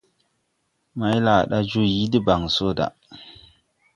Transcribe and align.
Maylaada 0.99 1.57
yõõ 1.71 1.85
yii 1.93 2.09
debaŋ 2.13 2.43
so 2.55 2.67
da. 2.77 2.87